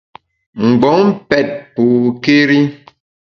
Mgbom 0.67 1.07
pèt 1.29 1.49
pokéri. 1.73 2.61